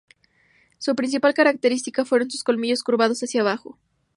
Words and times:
Su 0.79 0.95
principal 0.95 1.35
característica 1.35 2.05
fueron 2.05 2.31
sus 2.31 2.43
colmillos 2.43 2.81
curvados 2.81 3.21
hacía 3.21 3.41
abajo. 3.41 3.77